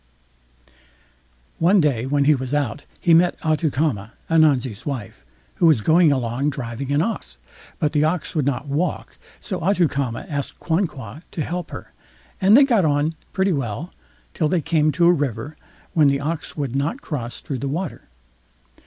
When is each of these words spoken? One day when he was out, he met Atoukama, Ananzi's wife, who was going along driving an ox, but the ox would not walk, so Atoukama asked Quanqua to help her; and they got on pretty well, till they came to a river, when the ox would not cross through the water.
One 1.59 1.79
day 1.79 2.07
when 2.07 2.23
he 2.23 2.33
was 2.33 2.55
out, 2.55 2.85
he 2.99 3.13
met 3.13 3.37
Atoukama, 3.43 4.13
Ananzi's 4.31 4.83
wife, 4.83 5.23
who 5.57 5.67
was 5.67 5.81
going 5.81 6.11
along 6.11 6.49
driving 6.49 6.91
an 6.91 7.03
ox, 7.03 7.37
but 7.77 7.91
the 7.93 8.03
ox 8.03 8.33
would 8.33 8.47
not 8.47 8.67
walk, 8.67 9.19
so 9.41 9.59
Atoukama 9.59 10.21
asked 10.27 10.59
Quanqua 10.59 11.21
to 11.29 11.43
help 11.43 11.69
her; 11.69 11.93
and 12.41 12.57
they 12.57 12.63
got 12.63 12.83
on 12.83 13.13
pretty 13.31 13.53
well, 13.53 13.93
till 14.33 14.47
they 14.47 14.59
came 14.61 14.91
to 14.93 15.05
a 15.05 15.11
river, 15.13 15.55
when 15.93 16.07
the 16.07 16.19
ox 16.19 16.57
would 16.57 16.75
not 16.75 17.01
cross 17.03 17.39
through 17.39 17.59
the 17.59 17.67
water. 17.67 18.09